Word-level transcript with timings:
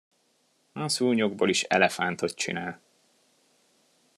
A 0.73 0.87
szúnyogból 0.89 1.49
is 1.49 1.63
elefántot 1.63 2.35
csinál. 2.35 2.81